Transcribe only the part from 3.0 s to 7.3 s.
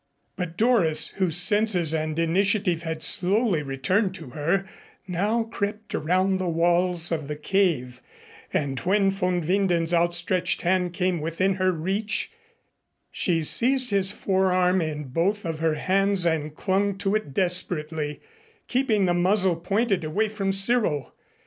slowly returned to her, now crept around the walls of